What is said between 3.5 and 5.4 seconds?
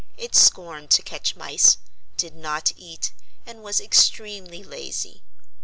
was extremely lazy.